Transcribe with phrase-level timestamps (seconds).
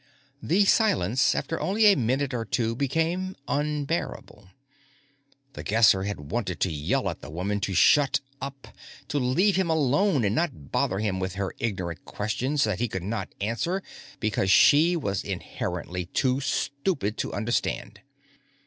[0.41, 4.49] The silence, after only a minute or two, became unbearable.
[5.53, 8.69] The Guesser had wanted to yell at the woman to shut up,
[9.09, 13.03] to leave him alone and not bother him with her ignorant questions that he could
[13.03, 13.83] not answer
[14.19, 18.01] because she was inherently too stupid to understand.